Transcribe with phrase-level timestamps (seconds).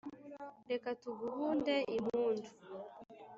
[0.71, 2.49] Reka tuguhunde impundu